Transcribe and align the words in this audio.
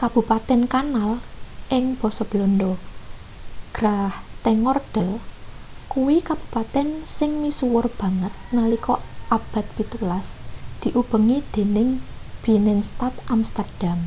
kabupaten 0.00 0.60
kanal 0.74 1.10
basa 2.00 2.22
belanda: 2.30 2.72
grachtengordel 3.76 5.08
kuwi 5.92 6.16
kabupaten 6.28 6.88
sing 7.16 7.30
misuwur 7.42 7.86
banget 8.00 8.32
nalika 8.56 8.94
abad 9.36 9.66
pitulas 9.76 10.26
diubengi 10.82 11.38
dening 11.54 11.88
binnenstad 12.42 13.14
amsterdam 13.34 13.98